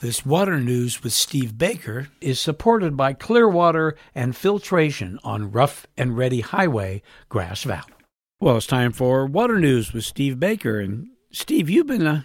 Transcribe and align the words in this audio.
This 0.00 0.26
water 0.26 0.60
news 0.60 1.02
with 1.02 1.14
Steve 1.14 1.56
Baker 1.56 2.08
is 2.20 2.38
supported 2.38 2.98
by 2.98 3.14
Clearwater 3.14 3.96
and 4.14 4.36
Filtration 4.36 5.18
on 5.24 5.50
Rough 5.50 5.86
and 5.96 6.18
Ready 6.18 6.42
Highway, 6.42 7.00
Grass 7.30 7.62
Valley. 7.62 7.94
Well, 8.38 8.58
it's 8.58 8.66
time 8.66 8.92
for 8.92 9.24
water 9.24 9.58
news 9.58 9.94
with 9.94 10.04
Steve 10.04 10.38
Baker. 10.38 10.80
And 10.80 11.08
Steve, 11.32 11.70
you've 11.70 11.86
been 11.86 12.06
uh, 12.06 12.24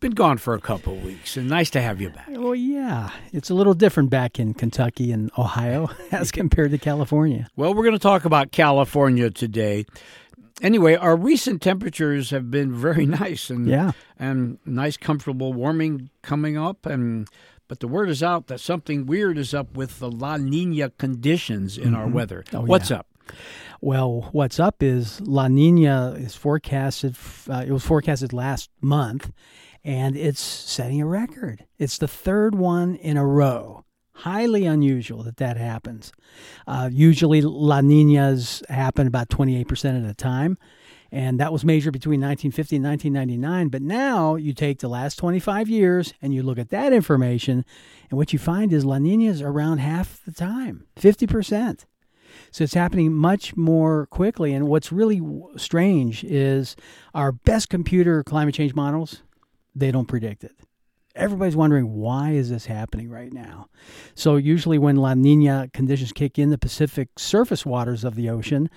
been 0.00 0.12
gone 0.12 0.38
for 0.38 0.54
a 0.54 0.60
couple 0.60 0.94
of 0.94 1.04
weeks, 1.04 1.36
and 1.36 1.46
nice 1.46 1.68
to 1.70 1.82
have 1.82 2.00
you 2.00 2.08
back. 2.08 2.26
Well, 2.30 2.54
yeah, 2.54 3.10
it's 3.34 3.50
a 3.50 3.54
little 3.54 3.74
different 3.74 4.08
back 4.08 4.38
in 4.38 4.54
Kentucky 4.54 5.12
and 5.12 5.30
Ohio 5.36 5.90
as 6.10 6.30
compared 6.30 6.70
to 6.70 6.78
California. 6.78 7.48
Well, 7.54 7.74
we're 7.74 7.84
going 7.84 7.96
to 7.96 7.98
talk 7.98 8.24
about 8.24 8.50
California 8.50 9.28
today 9.28 9.84
anyway, 10.62 10.94
our 10.94 11.16
recent 11.16 11.62
temperatures 11.62 12.30
have 12.30 12.50
been 12.50 12.72
very 12.72 13.06
nice 13.22 13.50
and 13.50 13.68
yeah. 13.68 13.92
and 14.18 14.58
nice, 14.64 14.96
comfortable 14.96 15.52
warming 15.52 16.10
coming 16.22 16.56
up, 16.56 16.86
and 16.86 17.28
but 17.68 17.80
the 17.80 17.88
word 17.88 18.08
is 18.08 18.22
out 18.22 18.46
that 18.48 18.60
something 18.60 19.06
weird 19.06 19.38
is 19.38 19.54
up 19.54 19.76
with 19.76 19.98
the 19.98 20.10
La 20.10 20.36
Nina 20.36 20.90
conditions 20.90 21.78
in 21.78 21.86
mm-hmm. 21.86 21.96
our 21.96 22.06
weather. 22.06 22.44
Oh, 22.52 22.62
what's 22.62 22.90
yeah. 22.90 22.98
up? 22.98 23.06
Well, 23.80 24.28
what's 24.32 24.58
up 24.58 24.82
is 24.82 25.20
La 25.20 25.48
Nina 25.48 26.14
is 26.16 26.34
forecasted. 26.34 27.16
Uh, 27.48 27.64
it 27.66 27.70
was 27.70 27.84
forecasted 27.84 28.32
last 28.32 28.70
month, 28.80 29.32
and 29.82 30.16
it's 30.16 30.40
setting 30.40 31.00
a 31.00 31.06
record. 31.06 31.66
It's 31.78 31.98
the 31.98 32.08
third 32.08 32.54
one 32.54 32.96
in 32.96 33.16
a 33.16 33.26
row 33.26 33.83
highly 34.14 34.64
unusual 34.64 35.22
that 35.24 35.36
that 35.38 35.56
happens. 35.56 36.12
Uh, 36.66 36.88
usually, 36.92 37.42
La 37.42 37.80
Ninas 37.80 38.62
happen 38.68 39.06
about 39.06 39.28
28% 39.28 39.96
of 39.96 40.06
the 40.06 40.14
time. 40.14 40.56
And 41.12 41.38
that 41.38 41.52
was 41.52 41.64
measured 41.64 41.92
between 41.92 42.20
1950 42.20 42.76
and 42.76 42.84
1999. 42.84 43.68
But 43.68 43.82
now 43.82 44.34
you 44.34 44.52
take 44.52 44.80
the 44.80 44.88
last 44.88 45.16
25 45.16 45.68
years 45.68 46.12
and 46.20 46.34
you 46.34 46.42
look 46.42 46.58
at 46.58 46.70
that 46.70 46.92
information, 46.92 47.64
and 48.10 48.18
what 48.18 48.32
you 48.32 48.38
find 48.38 48.72
is 48.72 48.84
La 48.84 48.98
Ninas 48.98 49.40
around 49.40 49.78
half 49.78 50.20
the 50.24 50.32
time 50.32 50.86
50%. 50.96 51.84
So 52.50 52.64
it's 52.64 52.74
happening 52.74 53.12
much 53.12 53.56
more 53.56 54.06
quickly. 54.06 54.52
And 54.54 54.66
what's 54.66 54.90
really 54.90 55.22
strange 55.56 56.24
is 56.24 56.74
our 57.14 57.30
best 57.30 57.68
computer 57.68 58.24
climate 58.24 58.54
change 58.54 58.74
models, 58.74 59.22
they 59.72 59.92
don't 59.92 60.06
predict 60.06 60.42
it 60.42 60.56
everybody's 61.14 61.56
wondering 61.56 61.94
why 61.94 62.30
is 62.30 62.50
this 62.50 62.66
happening 62.66 63.08
right 63.08 63.32
now 63.32 63.68
so 64.14 64.36
usually 64.36 64.78
when 64.78 64.96
la 64.96 65.14
nina 65.14 65.68
conditions 65.72 66.12
kick 66.12 66.38
in 66.38 66.50
the 66.50 66.58
pacific 66.58 67.08
surface 67.16 67.64
waters 67.64 68.04
of 68.04 68.14
the 68.14 68.28
ocean 68.28 68.68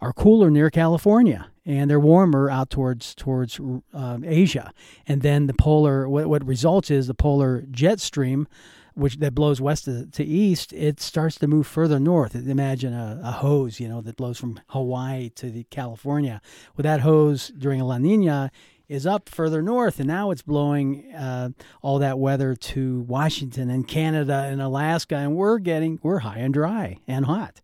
are 0.00 0.12
cooler 0.12 0.50
near 0.50 0.70
california 0.70 1.50
and 1.66 1.90
they're 1.90 2.00
warmer 2.00 2.48
out 2.48 2.70
towards 2.70 3.14
towards 3.14 3.58
um, 3.92 4.24
asia 4.24 4.72
and 5.06 5.22
then 5.22 5.46
the 5.46 5.54
polar 5.54 6.08
what, 6.08 6.26
what 6.26 6.44
results 6.46 6.90
is 6.90 7.06
the 7.06 7.14
polar 7.14 7.64
jet 7.70 8.00
stream 8.00 8.46
which 8.94 9.16
that 9.16 9.34
blows 9.34 9.60
west 9.60 9.84
to, 9.84 10.06
to, 10.06 10.24
east, 10.24 10.72
it 10.72 11.00
starts 11.00 11.36
to 11.36 11.46
move 11.46 11.66
further 11.66 11.98
north. 11.98 12.34
Imagine 12.34 12.92
a, 12.92 13.20
a, 13.24 13.30
hose, 13.30 13.80
you 13.80 13.88
know, 13.88 14.00
that 14.00 14.16
blows 14.16 14.38
from 14.38 14.60
Hawaii 14.68 15.30
to 15.30 15.48
the 15.48 15.64
California. 15.64 16.40
With 16.76 16.84
that 16.84 17.00
hose 17.00 17.48
during 17.56 17.80
a 17.80 17.86
La 17.86 17.98
Nina, 17.98 18.50
is 18.90 19.06
up 19.06 19.28
further 19.28 19.62
north, 19.62 20.00
and 20.00 20.08
now 20.08 20.32
it's 20.32 20.42
blowing 20.42 21.14
uh, 21.14 21.50
all 21.80 22.00
that 22.00 22.18
weather 22.18 22.56
to 22.56 23.02
Washington 23.02 23.70
and 23.70 23.86
Canada 23.86 24.48
and 24.50 24.60
Alaska, 24.60 25.14
and 25.14 25.36
we're 25.36 25.58
getting 25.58 26.00
we're 26.02 26.18
high 26.18 26.38
and 26.38 26.52
dry 26.52 26.98
and 27.06 27.24
hot. 27.24 27.60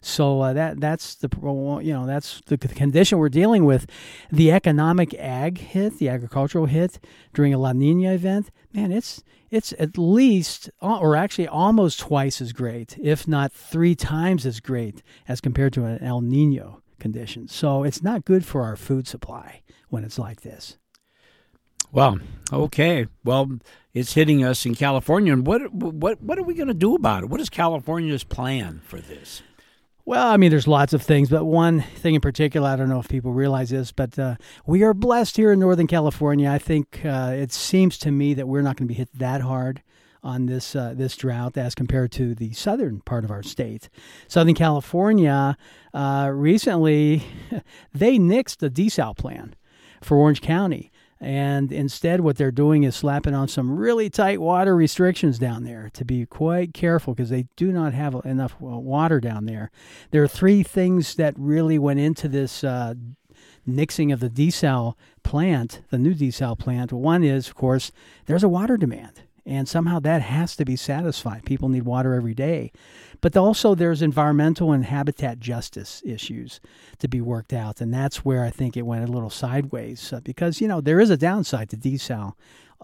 So 0.00 0.40
uh, 0.42 0.52
that 0.52 0.80
that's 0.80 1.14
the 1.14 1.30
you 1.80 1.92
know 1.92 2.06
that's 2.06 2.42
the 2.46 2.58
condition 2.58 3.18
we're 3.18 3.28
dealing 3.28 3.64
with. 3.64 3.86
The 4.32 4.50
economic 4.50 5.14
ag 5.14 5.58
hit, 5.58 5.98
the 5.98 6.08
agricultural 6.08 6.66
hit 6.66 6.98
during 7.32 7.54
a 7.54 7.58
La 7.58 7.72
Nina 7.72 8.12
event, 8.12 8.50
man, 8.72 8.90
it's 8.90 9.22
it's 9.52 9.72
at 9.78 9.96
least 9.96 10.70
or 10.82 11.14
actually 11.14 11.46
almost 11.46 12.00
twice 12.00 12.40
as 12.40 12.52
great, 12.52 12.98
if 13.00 13.28
not 13.28 13.52
three 13.52 13.94
times 13.94 14.44
as 14.44 14.58
great 14.58 15.04
as 15.28 15.40
compared 15.40 15.72
to 15.74 15.84
an 15.84 16.02
El 16.02 16.20
Nino 16.20 16.82
condition. 17.04 17.46
So 17.48 17.84
it's 17.84 18.02
not 18.02 18.24
good 18.24 18.46
for 18.46 18.62
our 18.62 18.76
food 18.76 19.06
supply 19.06 19.60
when 19.90 20.04
it's 20.04 20.18
like 20.18 20.40
this. 20.40 20.78
Well, 21.92 22.18
okay. 22.50 23.08
Well, 23.22 23.58
it's 23.92 24.14
hitting 24.14 24.42
us 24.42 24.64
in 24.64 24.74
California, 24.74 25.34
and 25.34 25.46
what 25.46 25.70
what 25.72 26.22
what 26.22 26.38
are 26.38 26.42
we 26.42 26.54
going 26.54 26.68
to 26.68 26.74
do 26.74 26.94
about 26.94 27.22
it? 27.22 27.28
What 27.28 27.42
is 27.42 27.50
California's 27.50 28.24
plan 28.24 28.80
for 28.86 29.00
this? 29.00 29.42
Well, 30.06 30.26
I 30.26 30.38
mean, 30.38 30.50
there's 30.50 30.66
lots 30.66 30.94
of 30.94 31.02
things, 31.02 31.28
but 31.28 31.44
one 31.44 31.82
thing 31.82 32.14
in 32.14 32.22
particular, 32.22 32.68
I 32.68 32.76
don't 32.76 32.88
know 32.88 33.00
if 33.00 33.08
people 33.08 33.32
realize 33.32 33.68
this, 33.68 33.92
but 33.92 34.18
uh, 34.18 34.36
we 34.66 34.82
are 34.82 34.94
blessed 34.94 35.36
here 35.36 35.52
in 35.52 35.60
Northern 35.60 35.86
California. 35.86 36.50
I 36.50 36.58
think 36.58 37.02
uh, 37.04 37.32
it 37.36 37.52
seems 37.52 37.98
to 37.98 38.10
me 38.10 38.32
that 38.34 38.48
we're 38.48 38.62
not 38.62 38.76
going 38.76 38.88
to 38.88 38.94
be 38.94 38.98
hit 38.98 39.10
that 39.18 39.42
hard 39.42 39.82
on 40.24 40.46
this 40.46 40.74
uh, 40.74 40.94
this 40.96 41.16
drought 41.16 41.56
as 41.56 41.74
compared 41.74 42.10
to 42.12 42.34
the 42.34 42.52
southern 42.52 43.00
part 43.00 43.24
of 43.24 43.30
our 43.30 43.42
state. 43.42 43.88
Southern 44.26 44.54
California 44.54 45.56
uh, 45.92 46.30
recently 46.32 47.22
they 47.94 48.18
nixed 48.18 48.56
the 48.56 48.70
desal 48.70 49.16
plan 49.16 49.54
for 50.02 50.16
Orange 50.16 50.40
County. 50.40 50.90
And 51.20 51.72
instead, 51.72 52.20
what 52.20 52.36
they're 52.36 52.50
doing 52.50 52.82
is 52.82 52.96
slapping 52.96 53.34
on 53.34 53.48
some 53.48 53.76
really 53.76 54.10
tight 54.10 54.40
water 54.40 54.76
restrictions 54.76 55.38
down 55.38 55.64
there 55.64 55.88
to 55.94 56.04
be 56.04 56.26
quite 56.26 56.74
careful 56.74 57.14
because 57.14 57.30
they 57.30 57.46
do 57.56 57.72
not 57.72 57.94
have 57.94 58.14
enough 58.24 58.60
water 58.60 59.20
down 59.20 59.46
there. 59.46 59.70
There 60.10 60.22
are 60.22 60.28
three 60.28 60.62
things 60.62 61.14
that 61.14 61.34
really 61.38 61.78
went 61.78 62.00
into 62.00 62.28
this 62.28 62.62
uh, 62.62 62.94
nixing 63.66 64.12
of 64.12 64.20
the 64.20 64.28
desal 64.28 64.94
plant, 65.22 65.80
the 65.88 65.98
new 65.98 66.14
desal 66.14 66.58
plant. 66.58 66.92
One 66.92 67.24
is, 67.24 67.48
of 67.48 67.54
course, 67.54 67.90
there's 68.26 68.44
a 68.44 68.48
water 68.48 68.76
demand 68.76 69.22
and 69.46 69.68
somehow 69.68 69.98
that 70.00 70.22
has 70.22 70.56
to 70.56 70.64
be 70.64 70.76
satisfied. 70.76 71.44
People 71.44 71.68
need 71.68 71.82
water 71.82 72.14
every 72.14 72.34
day. 72.34 72.72
But 73.20 73.36
also, 73.36 73.74
there's 73.74 74.02
environmental 74.02 74.72
and 74.72 74.84
habitat 74.84 75.38
justice 75.38 76.02
issues 76.04 76.60
to 76.98 77.08
be 77.08 77.20
worked 77.20 77.52
out, 77.52 77.80
and 77.80 77.92
that's 77.92 78.24
where 78.24 78.44
I 78.44 78.50
think 78.50 78.76
it 78.76 78.82
went 78.82 79.08
a 79.08 79.12
little 79.12 79.30
sideways 79.30 80.12
uh, 80.12 80.20
because, 80.20 80.60
you 80.60 80.68
know, 80.68 80.80
there 80.80 81.00
is 81.00 81.10
a 81.10 81.16
downside 81.16 81.70
to 81.70 81.76
desal. 81.76 82.34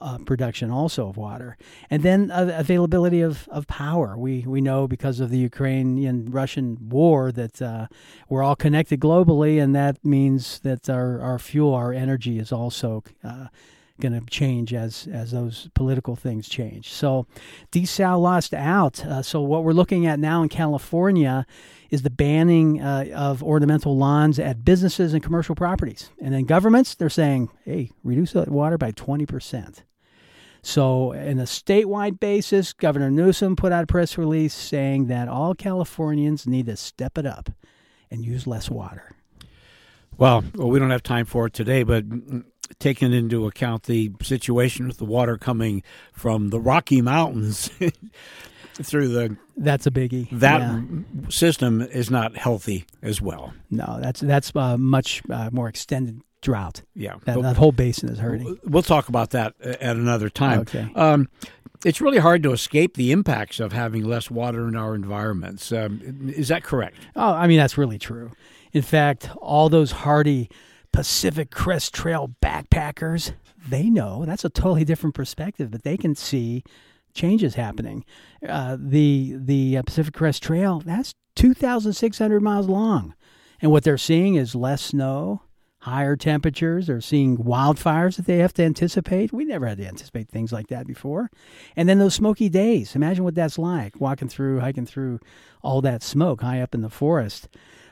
Uh, 0.03 0.17
production 0.17 0.71
also 0.71 1.11
of 1.11 1.19
water, 1.19 1.59
and 1.91 2.03
then 2.03 2.31
uh, 2.31 2.51
availability 2.57 3.21
of, 3.21 3.47
of 3.51 3.67
power. 3.67 4.17
We 4.17 4.45
we 4.47 4.63
know 4.63 4.89
because 4.89 5.21
of 5.21 5.29
the 5.29 5.37
Ukrainian 5.37 6.31
Russian 6.31 6.89
war 6.89 7.31
that 7.33 7.61
uh, 7.61 7.87
we're 8.27 8.43
all 8.43 8.57
connected 8.57 8.99
globally, 8.99 9.63
and 9.63 9.75
that 9.75 10.03
means 10.03 10.61
that 10.61 10.89
our, 10.89 11.21
our 11.21 11.39
fuel, 11.39 11.75
our 11.75 11.93
energy 11.93 12.39
is 12.39 12.51
also 12.51 13.05
uh, 13.23 13.49
going 14.01 14.19
to 14.19 14.25
change 14.27 14.75
as 14.75 15.09
as 15.13 15.31
those 15.31 15.69
political 15.75 16.17
things 16.17 16.49
change. 16.49 16.91
So, 16.91 17.27
desal 17.73 18.21
lost 18.21 18.55
out. 18.55 19.05
Uh, 19.05 19.23
so 19.23 19.41
what 19.41 19.65
we're 19.65 19.73
looking 19.73 20.07
at 20.07 20.19
now 20.19 20.43
in 20.43 20.49
California 20.49 21.47
is 21.91 22.03
the 22.03 22.11
banning 22.11 22.81
uh, 22.81 23.07
of 23.15 23.43
ornamental 23.43 23.97
lawns 23.97 24.39
at 24.39 24.65
businesses 24.65 25.13
and 25.13 25.23
commercial 25.23 25.55
properties. 25.55 26.11
And 26.21 26.33
then 26.33 26.45
governments, 26.45 26.95
they're 26.95 27.09
saying, 27.09 27.51
hey, 27.65 27.91
reduce 28.05 28.33
the 28.33 28.43
water 28.43 28.79
by 28.79 28.93
20%. 28.93 29.83
So, 30.63 31.13
in 31.13 31.39
a 31.39 31.45
statewide 31.45 32.21
basis, 32.21 32.73
Governor 32.75 33.11
Newsom 33.11 33.57
put 33.57 33.73
out 33.73 33.85
a 33.85 33.87
press 33.87 34.19
release 34.19 34.53
saying 34.53 35.07
that 35.07 35.27
all 35.27 35.55
Californians 35.55 36.47
need 36.47 36.67
to 36.67 36.77
step 36.77 37.17
it 37.17 37.25
up 37.25 37.51
and 38.11 38.25
use 38.25 38.47
less 38.47 38.69
water. 38.69 39.17
Well, 40.19 40.45
well, 40.55 40.69
we 40.69 40.79
don't 40.79 40.91
have 40.91 41.03
time 41.03 41.25
for 41.25 41.47
it 41.47 41.55
today, 41.55 41.83
but 41.83 42.05
taking 42.79 43.13
into 43.13 43.47
account 43.47 43.85
the 43.85 44.13
situation 44.23 44.87
with 44.87 44.99
the 44.99 45.05
water 45.05 45.37
coming 45.37 45.83
from 46.13 46.51
the 46.51 46.61
Rocky 46.61 47.03
Mountains 47.03 47.71
through 48.83 49.09
the 49.09 49.37
that's 49.57 49.87
a 49.87 49.91
biggie. 49.91 50.29
That 50.31 50.61
yeah. 50.61 51.29
system 51.29 51.83
is 51.83 52.11
not 52.11 52.37
healthy 52.37 52.87
as 53.03 53.21
well. 53.21 53.53
No, 53.71 53.99
that's 54.01 54.21
that's 54.21 54.53
uh, 54.55 54.79
much 54.79 55.23
uh, 55.31 55.51
more 55.53 55.69
extended 55.69 56.23
drought. 56.41 56.83
Yeah, 56.95 57.17
that, 57.27 57.41
that, 57.43 57.57
whole 57.57 57.73
basin 57.73 58.09
is 58.09 58.19
hurting. 58.19 58.59
We'll 58.65 58.83
talk 58.83 59.09
about 59.09 59.31
that 59.31 59.55
at 59.61 59.97
another 59.97 60.31
time. 60.31 60.61
Okay. 60.61 60.91
Um, 60.95 61.29
it's 61.85 62.01
really 62.01 62.19
hard 62.19 62.43
to 62.43 62.53
escape 62.53 62.95
the 62.95 63.13
impacts 63.13 63.61
of 63.61 63.73
having 63.73 64.05
less 64.05 64.31
water 64.31 64.69
in 64.69 64.77
our 64.77 64.95
environments. 64.95 65.73
Um, 65.73 66.33
is 66.35 66.49
that 66.49 66.63
correct? 66.63 66.97
Oh, 67.17 67.33
I 67.33 67.47
mean 67.47 67.59
that's 67.59 67.79
really 67.79 67.99
true. 67.99 68.33
In 68.73 68.83
fact, 68.83 69.29
all 69.39 69.69
those 69.69 69.91
hardy 69.91 70.49
Pacific 70.93 71.51
Crest 71.51 71.95
Trail 71.95 72.35
backpackers, 72.43 73.33
they 73.69 73.89
know 73.91 74.25
that's 74.25 74.45
a 74.45 74.51
totally 74.51 74.85
different 74.85 75.15
perspective, 75.15 75.71
but 75.71 75.83
they 75.83 75.97
can 75.97 76.15
see 76.15 76.65
changes 77.15 77.55
happening. 77.55 78.05
Uh, 78.47 78.77
the 78.79 79.35
the 79.37 79.79
uh, 79.79 79.83
Pacific 79.83 80.15
Crest 80.15 80.43
Trail 80.43 80.81
that's 80.81 81.15
2,600 81.37 82.41
miles 82.43 82.69
long, 82.69 83.15
and 83.61 83.71
what 83.71 83.85
they're 83.85 83.99
seeing 83.99 84.35
is 84.35 84.55
less 84.55 84.83
snow, 84.83 85.43
higher 85.81 86.17
temperatures. 86.17 86.87
They're 86.87 87.01
seeing 87.01 87.39
wildfires 87.39 88.17
that 88.17 88.27
they 88.27 88.39
have 88.39 88.53
to 88.55 88.65
anticipate. 88.65 89.33
We 89.33 89.45
never 89.45 89.67
had 89.67 89.79
to 89.79 89.87
anticipate 89.87 90.29
things 90.29 90.53
like 90.53 90.69
that 90.69 90.87
before. 90.87 91.31
And 91.77 91.89
then 91.89 91.99
those 91.99 92.15
smoky 92.15 92.49
days. 92.49 92.95
Imagine 92.95 93.25
what 93.25 93.35
that's 93.35 93.59
like 93.59 94.01
walking 94.01 94.29
through, 94.29 94.61
hiking 94.61 94.87
through 94.87 95.21
all 95.63 95.81
that 95.83 96.03
smoke 96.03 96.43
high 96.43 96.61
up 96.61 96.75
in 96.75 96.83
the 96.83 96.91
forest 96.91 97.49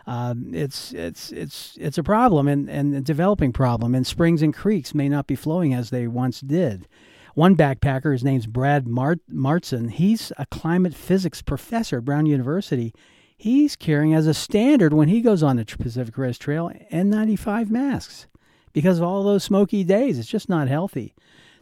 um, 0.08 0.54
it's 0.54 0.94
it's 0.94 1.30
it's 1.32 1.76
it's 1.78 1.98
a 1.98 2.02
problem 2.02 2.48
and, 2.48 2.70
and 2.70 2.94
a 2.94 3.00
developing 3.02 3.52
problem. 3.52 3.94
And 3.94 4.06
springs 4.06 4.40
and 4.40 4.54
creeks 4.54 4.94
may 4.94 5.06
not 5.06 5.26
be 5.26 5.34
flowing 5.34 5.74
as 5.74 5.90
they 5.90 6.06
once 6.08 6.40
did. 6.40 6.88
one 7.34 7.54
backpacker, 7.54 8.12
his 8.12 8.24
name's 8.24 8.46
Brad 8.46 8.88
Mart- 8.88 9.20
Marston. 9.28 9.90
He's 9.90 10.32
a 10.38 10.46
climate 10.46 10.94
physics 10.94 11.42
professor 11.42 11.98
at 11.98 12.06
Brown 12.06 12.24
University. 12.24 12.94
He's 13.36 13.76
carrying 13.76 14.14
as 14.14 14.26
a 14.26 14.32
standard 14.32 14.94
when 14.94 15.08
he 15.08 15.20
goes 15.20 15.42
on 15.42 15.56
the 15.56 15.66
Pacific 15.66 16.14
Crest 16.14 16.40
Trail 16.40 16.72
N95 16.90 17.68
masks 17.68 18.28
because 18.72 18.96
of 18.98 19.04
all 19.04 19.22
those 19.22 19.44
smoky 19.44 19.84
days. 19.84 20.18
It's 20.18 20.26
just 20.26 20.48
not 20.48 20.68
healthy 20.68 21.14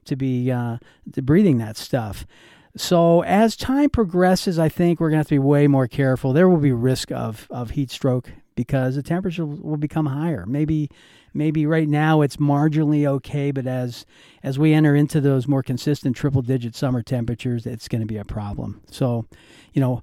to 0.05 0.15
be 0.15 0.53
uh, 0.53 0.79
to 1.13 1.21
breathing 1.21 1.59
that 1.59 1.77
stuff. 1.77 2.25
So 2.77 3.23
as 3.23 3.57
time 3.57 3.89
progresses, 3.89 4.59
I 4.59 4.69
think 4.69 5.01
we're 5.01 5.09
going 5.09 5.17
to 5.17 5.21
have 5.21 5.29
to 5.29 5.35
be 5.35 5.39
way 5.39 5.67
more 5.67 5.89
careful. 5.89 6.33
There 6.33 6.49
will 6.49 6.59
be 6.59 6.73
risk 6.73 7.11
of, 7.11 7.47
of 7.51 7.71
heat 7.71 7.91
stroke 7.91 8.31
because 8.55 8.97
the 8.97 9.03
temperature 9.03 9.47
will 9.47 9.79
become 9.79 10.07
higher. 10.07 10.45
Maybe 10.47 10.91
maybe 11.33 11.67
right 11.67 11.89
now 11.89 12.23
it's 12.23 12.37
marginally 12.37 13.07
okay, 13.07 13.51
but 13.51 13.67
as 13.67 14.05
as 14.43 14.59
we 14.59 14.73
enter 14.73 14.95
into 14.95 15.21
those 15.21 15.49
more 15.49 15.63
consistent 15.63 16.17
triple 16.17 16.43
digit 16.43 16.75
summer 16.75 17.03
temperatures, 17.03 17.67
it's 17.67 17.89
going 17.89 18.01
to 18.01 18.07
be 18.07 18.19
a 18.19 18.25
problem. 18.25 18.83
So, 18.91 19.27
you 19.73 19.81
know, 19.81 20.03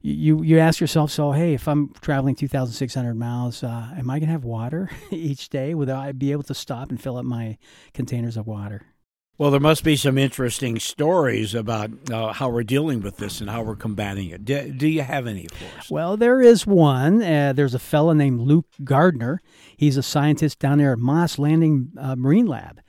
you 0.00 0.42
you 0.42 0.58
ask 0.58 0.80
yourself, 0.80 1.10
so 1.10 1.32
hey, 1.32 1.54
if 1.54 1.66
I'm 1.66 1.92
traveling 2.00 2.36
2,600 2.36 3.14
miles, 3.14 3.62
uh, 3.62 3.88
am 3.96 4.10
I 4.10 4.18
going 4.18 4.28
to 4.28 4.32
have 4.32 4.44
water 4.44 4.90
each 5.10 5.50
day? 5.50 5.74
Will 5.74 5.90
I 5.90 6.12
be 6.12 6.32
able 6.32 6.42
to 6.44 6.54
stop 6.54 6.90
and 6.90 7.00
fill 7.00 7.16
up 7.16 7.24
my 7.24 7.58
containers 7.92 8.36
of 8.36 8.46
water? 8.46 8.82
Well, 9.36 9.50
there 9.50 9.58
must 9.58 9.82
be 9.82 9.96
some 9.96 10.16
interesting 10.16 10.78
stories 10.78 11.56
about 11.56 11.90
uh, 12.08 12.32
how 12.32 12.50
we're 12.50 12.62
dealing 12.62 13.00
with 13.00 13.16
this 13.16 13.40
and 13.40 13.50
how 13.50 13.64
we're 13.64 13.74
combating 13.74 14.30
it. 14.30 14.44
Do, 14.44 14.70
do 14.70 14.86
you 14.86 15.02
have 15.02 15.26
any 15.26 15.48
for 15.48 15.78
us? 15.78 15.90
Well, 15.90 16.16
there 16.16 16.40
is 16.40 16.68
one. 16.68 17.20
Uh, 17.20 17.52
there's 17.52 17.74
a 17.74 17.80
fellow 17.80 18.12
named 18.12 18.40
Luke 18.40 18.68
Gardner. 18.84 19.42
He's 19.76 19.96
a 19.96 20.04
scientist 20.04 20.60
down 20.60 20.78
there 20.78 20.92
at 20.92 21.00
Moss 21.00 21.36
Landing 21.36 21.90
uh, 21.98 22.14
Marine 22.14 22.46
Lab. 22.46 22.80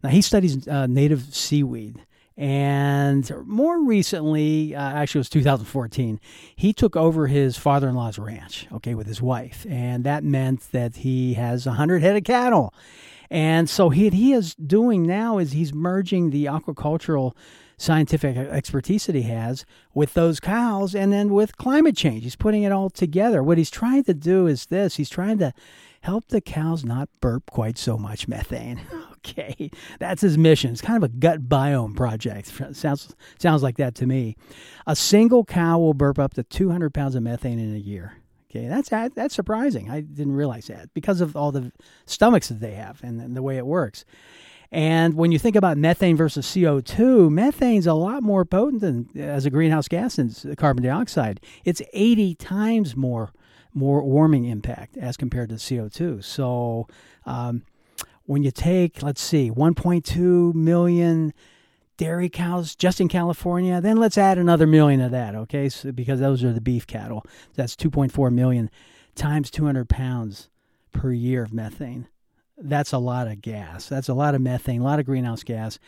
Now, 0.00 0.10
he 0.10 0.22
studies 0.22 0.68
uh, 0.68 0.86
native 0.86 1.34
seaweed. 1.34 2.06
And 2.38 3.28
more 3.46 3.82
recently, 3.82 4.72
uh, 4.72 4.80
actually, 4.80 5.18
it 5.18 5.22
was 5.22 5.30
2014, 5.30 6.20
he 6.54 6.72
took 6.72 6.94
over 6.94 7.26
his 7.26 7.56
father 7.56 7.88
in 7.88 7.96
law's 7.96 8.16
ranch, 8.16 8.68
okay, 8.72 8.94
with 8.94 9.08
his 9.08 9.20
wife. 9.20 9.66
And 9.68 10.04
that 10.04 10.22
meant 10.22 10.70
that 10.70 10.98
he 10.98 11.34
has 11.34 11.66
100 11.66 12.00
head 12.00 12.14
of 12.14 12.22
cattle. 12.22 12.72
And 13.28 13.68
so 13.68 13.90
he 13.90 14.08
he 14.10 14.32
is 14.32 14.54
doing 14.54 15.02
now 15.02 15.38
is 15.38 15.50
he's 15.50 15.74
merging 15.74 16.30
the 16.30 16.44
aquacultural 16.44 17.34
scientific 17.76 18.36
expertise 18.36 19.06
that 19.06 19.16
he 19.16 19.22
has 19.22 19.66
with 19.92 20.14
those 20.14 20.38
cows 20.38 20.94
and 20.94 21.12
then 21.12 21.30
with 21.30 21.56
climate 21.56 21.96
change. 21.96 22.22
He's 22.22 22.36
putting 22.36 22.62
it 22.62 22.72
all 22.72 22.88
together. 22.88 23.42
What 23.42 23.58
he's 23.58 23.70
trying 23.70 24.04
to 24.04 24.14
do 24.14 24.46
is 24.46 24.66
this. 24.66 24.96
He's 24.96 25.10
trying 25.10 25.38
to 25.38 25.52
help 26.02 26.28
the 26.28 26.40
cows 26.40 26.84
not 26.84 27.08
burp 27.20 27.50
quite 27.50 27.78
so 27.78 27.98
much 27.98 28.28
methane. 28.28 28.80
okay. 29.30 29.70
That's 29.98 30.22
his 30.22 30.38
mission. 30.38 30.72
It's 30.72 30.80
kind 30.80 31.02
of 31.02 31.10
a 31.10 31.12
gut 31.12 31.48
biome 31.48 31.96
project. 31.96 32.52
Sounds 32.74 33.14
sounds 33.38 33.62
like 33.62 33.76
that 33.76 33.94
to 33.96 34.06
me. 34.06 34.36
A 34.86 34.96
single 34.96 35.44
cow 35.44 35.78
will 35.78 35.94
burp 35.94 36.18
up 36.18 36.34
to 36.34 36.42
200 36.42 36.92
pounds 36.92 37.14
of 37.14 37.22
methane 37.22 37.58
in 37.58 37.74
a 37.74 37.78
year. 37.78 38.14
Okay, 38.50 38.66
that's 38.66 38.88
that's 38.88 39.34
surprising. 39.34 39.90
I 39.90 40.00
didn't 40.00 40.34
realize 40.34 40.66
that 40.68 40.92
because 40.94 41.20
of 41.20 41.36
all 41.36 41.52
the 41.52 41.72
stomachs 42.06 42.48
that 42.48 42.60
they 42.60 42.72
have 42.72 43.02
and, 43.02 43.36
the 43.36 43.42
way 43.42 43.58
it 43.58 43.66
works. 43.66 44.04
And 44.70 45.14
when 45.14 45.32
you 45.32 45.38
think 45.38 45.56
about 45.56 45.78
methane 45.78 46.16
versus 46.16 46.46
CO2, 46.46 47.30
methane's 47.30 47.86
a 47.86 47.94
lot 47.94 48.22
more 48.22 48.44
potent 48.44 48.82
than 48.82 49.08
as 49.18 49.46
a 49.46 49.50
greenhouse 49.50 49.88
gas 49.88 50.16
than 50.16 50.56
carbon 50.56 50.84
dioxide. 50.84 51.40
It's 51.64 51.80
80 51.92 52.34
times 52.34 52.96
more 52.96 53.32
more 53.74 54.02
warming 54.02 54.44
impact 54.44 54.96
as 54.96 55.16
compared 55.16 55.50
to 55.50 55.56
CO2. 55.56 56.24
So 56.24 56.88
um, 57.26 57.62
when 58.28 58.42
you 58.42 58.50
take, 58.50 59.02
let's 59.02 59.22
see, 59.22 59.50
1.2 59.50 60.54
million 60.54 61.32
dairy 61.96 62.28
cows 62.28 62.76
just 62.76 63.00
in 63.00 63.08
California, 63.08 63.80
then 63.80 63.96
let's 63.96 64.18
add 64.18 64.36
another 64.36 64.66
million 64.66 65.00
of 65.00 65.10
that, 65.12 65.34
okay? 65.34 65.70
So, 65.70 65.92
because 65.92 66.20
those 66.20 66.44
are 66.44 66.52
the 66.52 66.60
beef 66.60 66.86
cattle. 66.86 67.24
That's 67.54 67.74
2.4 67.74 68.30
million 68.30 68.68
times 69.14 69.50
200 69.50 69.88
pounds 69.88 70.50
per 70.92 71.10
year 71.10 71.42
of 71.42 71.54
methane. 71.54 72.06
That's 72.60 72.92
a 72.92 72.98
lot 72.98 73.28
of 73.28 73.40
gas. 73.40 73.88
That's 73.88 74.08
a 74.08 74.14
lot 74.14 74.34
of 74.34 74.40
methane, 74.40 74.80
a 74.80 74.84
lot 74.84 74.98
of 74.98 75.06
greenhouse 75.06 75.42
gas. 75.44 75.78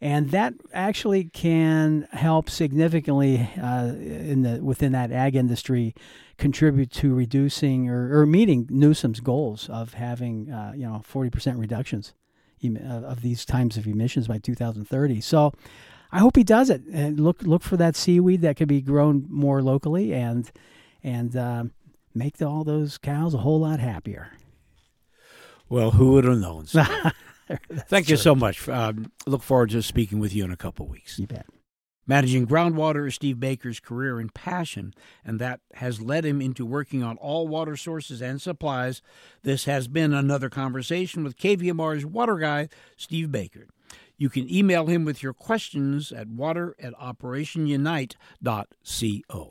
And 0.00 0.30
that 0.30 0.54
actually 0.72 1.24
can 1.24 2.08
help 2.12 2.50
significantly 2.50 3.48
uh, 3.60 3.92
in 3.96 4.42
the 4.42 4.62
within 4.62 4.92
that 4.92 5.10
ag 5.12 5.36
industry 5.36 5.94
contribute 6.36 6.90
to 6.92 7.14
reducing 7.14 7.88
or, 7.88 8.20
or 8.20 8.26
meeting 8.26 8.66
Newsom's 8.70 9.20
goals 9.20 9.68
of 9.70 9.94
having 9.94 10.50
uh, 10.50 10.72
you 10.76 10.86
know 10.86 11.02
40% 11.10 11.58
reductions 11.58 12.12
of 12.84 13.22
these 13.22 13.44
times 13.44 13.76
of 13.76 13.86
emissions 13.86 14.26
by 14.26 14.38
2030. 14.38 15.20
So 15.20 15.52
I 16.10 16.18
hope 16.18 16.36
he 16.36 16.44
does 16.44 16.70
it. 16.70 16.82
And 16.92 17.20
look 17.20 17.42
look 17.42 17.62
for 17.62 17.76
that 17.76 17.96
seaweed 17.96 18.42
that 18.42 18.56
could 18.56 18.68
be 18.68 18.80
grown 18.80 19.26
more 19.28 19.62
locally 19.62 20.12
and 20.12 20.50
and 21.02 21.36
uh, 21.36 21.64
make 22.14 22.38
the, 22.38 22.46
all 22.46 22.64
those 22.64 22.98
cows 22.98 23.34
a 23.34 23.38
whole 23.38 23.60
lot 23.60 23.80
happier. 23.80 24.32
Well, 25.68 25.92
who 25.92 26.12
would 26.12 26.24
have 26.24 26.38
known? 26.38 26.66
Thank 26.66 28.06
true. 28.06 28.12
you 28.12 28.16
so 28.16 28.34
much. 28.34 28.68
Um, 28.68 29.12
look 29.26 29.42
forward 29.42 29.70
to 29.70 29.82
speaking 29.82 30.18
with 30.18 30.34
you 30.34 30.44
in 30.44 30.50
a 30.50 30.56
couple 30.56 30.86
weeks. 30.86 31.18
You 31.18 31.26
bet. 31.26 31.46
Managing 32.08 32.46
groundwater 32.46 33.08
is 33.08 33.16
Steve 33.16 33.40
Baker's 33.40 33.80
career 33.80 34.20
and 34.20 34.32
passion, 34.32 34.94
and 35.24 35.40
that 35.40 35.58
has 35.74 36.00
led 36.00 36.24
him 36.24 36.40
into 36.40 36.64
working 36.64 37.02
on 37.02 37.16
all 37.16 37.48
water 37.48 37.76
sources 37.76 38.22
and 38.22 38.40
supplies. 38.40 39.02
This 39.42 39.64
has 39.64 39.88
been 39.88 40.14
another 40.14 40.48
conversation 40.48 41.24
with 41.24 41.36
KVMR's 41.36 42.06
water 42.06 42.36
guy, 42.36 42.68
Steve 42.96 43.32
Baker. 43.32 43.66
You 44.16 44.30
can 44.30 44.48
email 44.52 44.86
him 44.86 45.04
with 45.04 45.20
your 45.20 45.34
questions 45.34 46.12
at 46.12 46.28
water 46.28 46.76
at 46.80 46.94
operationunite.co. 46.94 49.48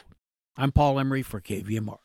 I'm 0.58 0.72
Paul 0.72 1.00
Emery 1.00 1.24
for 1.24 1.42
KVMR. 1.42 1.98